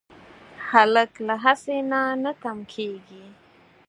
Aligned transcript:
هلک 0.69 1.11
له 1.27 1.35
هڅې 1.43 1.77
نه 1.91 2.01
نه 2.23 2.31
تم 2.41 2.57
کېږي. 2.73 3.25